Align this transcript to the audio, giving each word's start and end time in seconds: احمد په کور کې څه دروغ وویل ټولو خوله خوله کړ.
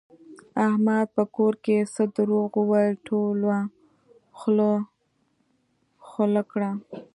احمد 0.65 1.05
په 1.15 1.23
کور 1.35 1.53
کې 1.65 1.77
څه 1.93 2.03
دروغ 2.15 2.49
وویل 2.57 2.93
ټولو 3.07 3.51
خوله 4.37 4.71
خوله 6.07 6.41
کړ. 6.51 6.61